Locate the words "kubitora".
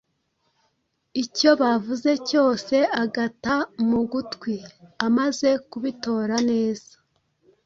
5.69-6.35